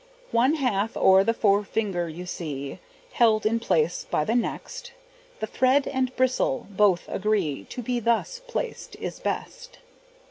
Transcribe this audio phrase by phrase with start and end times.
[0.31, 2.79] One half over the forefinger you see,
[3.13, 4.93] Held in place by the next,
[5.39, 9.77] The thread and bristle both agree To be thus placed is best.